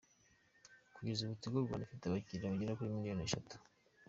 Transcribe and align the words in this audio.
Kugeza 0.95 1.19
ubu 1.21 1.35
Tigo 1.41 1.57
Rwanda 1.65 1.83
ifite 1.85 2.03
abakiriya 2.05 2.51
bagera 2.53 2.77
kuri 2.77 2.93
miliyoni 2.95 3.23
eshatu. 3.27 3.55